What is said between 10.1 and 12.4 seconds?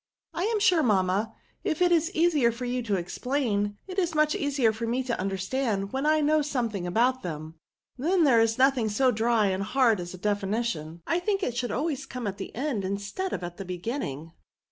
a definition; I think it should always come in at